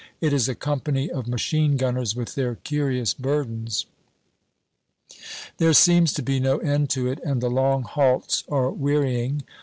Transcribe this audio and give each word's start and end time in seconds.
It 0.19 0.33
is 0.33 0.49
a 0.49 0.55
company 0.55 1.11
of 1.11 1.27
machine 1.27 1.77
gunners 1.77 2.15
with 2.15 2.33
their 2.33 2.55
curious 2.55 3.13
burdens. 3.13 3.85
There 5.57 5.73
seems 5.73 6.11
to 6.13 6.23
be 6.23 6.39
no 6.39 6.57
end 6.57 6.89
to 6.97 7.05
it, 7.07 7.19
and 7.23 7.39
the 7.39 7.51
long 7.51 7.83
halts 7.83 8.43
are 8.49 8.71
wearying. 8.71 9.43